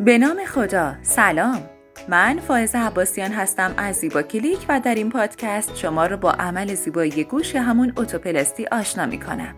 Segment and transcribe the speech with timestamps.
[0.00, 1.60] به نام خدا سلام
[2.08, 6.74] من فائز عباسیان هستم از زیبا کلیک و در این پادکست شما رو با عمل
[6.74, 9.54] زیبایی گوش همون اوتوپلاستی آشنا می کنم.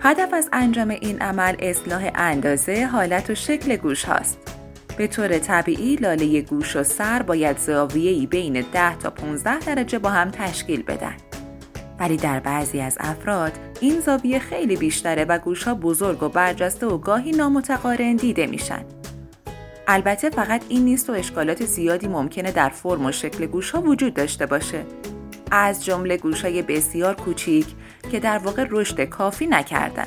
[0.00, 4.38] هدف از انجام این عمل اصلاح اندازه، حالت و شکل گوش هاست.
[4.96, 10.10] به طور طبیعی لاله گوش و سر باید زاویه‌ای بین 10 تا 15 درجه با
[10.10, 11.16] هم تشکیل بدن.
[12.00, 16.98] ولی در بعضی از افراد این زاویه خیلی بیشتره و گوشها بزرگ و برجسته و
[16.98, 18.97] گاهی نامتقارن دیده میشن.
[19.90, 24.46] البته فقط این نیست و اشکالات زیادی ممکنه در فرم و شکل گوشها وجود داشته
[24.46, 24.84] باشه.
[25.50, 27.66] از جمله گوشهای بسیار کوچیک
[28.10, 30.06] که در واقع رشد کافی نکردن.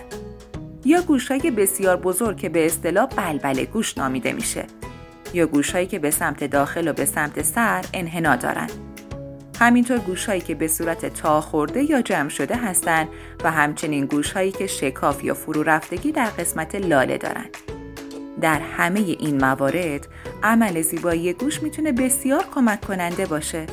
[0.85, 4.66] یا گوشهای بسیار بزرگ که به اصطلاح بلبل گوش نامیده میشه.
[5.34, 8.68] یا گوشهایی که به سمت داخل و به سمت سر انحنا دارن.
[9.59, 13.07] همینطور گوشهایی که به صورت تا خورده یا جمع شده هستند
[13.43, 17.70] و همچنین گوشهایی که شکاف یا فرو رفتگی در قسمت لاله دارند.
[18.41, 20.08] در همه این موارد
[20.44, 23.65] عمل زیبایی گوش می‌تونه بسیار کمک کننده باشه.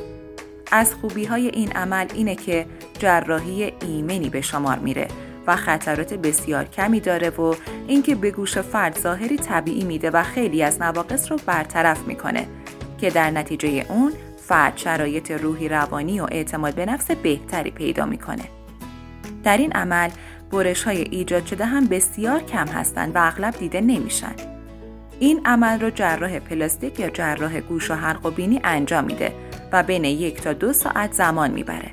[0.73, 2.67] از خوبی های این عمل اینه که
[2.99, 5.09] جراحی ایمنی به شمار میره
[5.47, 7.55] و خطرات بسیار کمی داره و
[7.87, 12.47] اینکه به گوش فرد ظاهری طبیعی میده و خیلی از نواقص رو برطرف می‌کنه
[13.01, 14.13] که در نتیجه اون
[14.47, 18.45] فرد شرایط روحی روانی و اعتماد به نفس بهتری پیدا می‌کنه.
[19.45, 20.11] در این عمل
[20.51, 24.35] برش های ایجاد شده هم بسیار کم هستند و اغلب دیده نمیشن.
[25.21, 29.33] این عمل رو جراح پلاستیک یا جراح گوش و حلق و بینی انجام میده
[29.73, 31.91] و بین یک تا دو ساعت زمان می‌بره.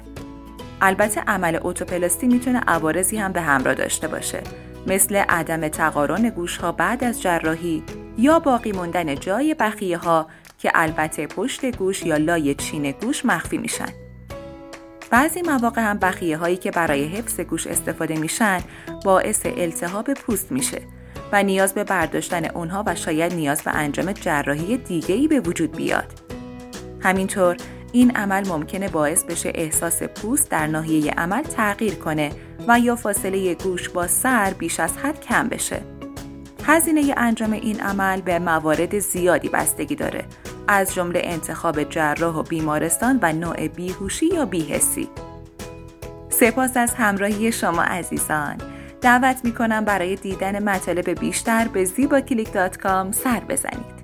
[0.82, 4.42] البته عمل اوتوپلاستی می‌تونه عوارضی هم به همراه داشته باشه
[4.88, 7.84] مثل عدم تقارن گوش ها بعد از جراحی
[8.18, 10.28] یا باقی موندن جای بخیه ها
[10.60, 14.05] که البته پشت گوش یا لای چین گوش مخفی میشن.
[15.16, 18.60] بعضی مواقع هم بخیه هایی که برای حفظ گوش استفاده میشن
[19.06, 20.82] باعث التهاب پوست میشه
[21.32, 26.14] و نیاز به برداشتن اونها و شاید نیاز به انجام جراحی دیگه‌ای به وجود بیاد.
[27.02, 27.58] همینطور
[27.92, 32.32] این عمل ممکنه باعث بشه احساس پوست در ناحیه عمل تغییر کنه
[32.68, 35.82] و یا فاصله گوش با سر بیش از حد کم بشه.
[36.64, 40.26] هزینه انجام این عمل به موارد زیادی بستگی داره
[40.68, 45.10] از جمله انتخاب جراح و بیمارستان و نوع بیهوشی یا بیهسی.
[46.30, 48.58] سپاس از همراهی شما عزیزان.
[49.02, 52.52] دعوت می کنم برای دیدن مطالب بیشتر به زیباکلیک
[53.12, 53.95] سر بزنید.